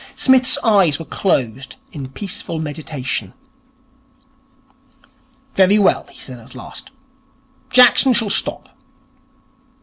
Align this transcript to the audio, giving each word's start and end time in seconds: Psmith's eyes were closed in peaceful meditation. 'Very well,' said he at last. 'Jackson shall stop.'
Psmith's 0.15 0.57
eyes 0.63 0.97
were 0.97 1.05
closed 1.05 1.75
in 1.91 2.09
peaceful 2.09 2.57
meditation. 2.57 3.33
'Very 5.53 5.77
well,' 5.77 6.09
said 6.11 6.37
he 6.39 6.43
at 6.43 6.55
last. 6.55 6.89
'Jackson 7.69 8.11
shall 8.11 8.31
stop.' 8.31 8.69